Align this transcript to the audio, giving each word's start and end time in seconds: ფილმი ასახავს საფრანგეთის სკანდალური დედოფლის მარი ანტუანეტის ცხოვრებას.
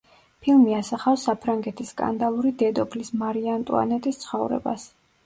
ფილმი 0.45 0.71
ასახავს 0.77 1.25
საფრანგეთის 1.27 1.91
სკანდალური 1.93 2.53
დედოფლის 2.63 3.13
მარი 3.21 3.45
ანტუანეტის 3.57 4.19
ცხოვრებას. 4.25 4.89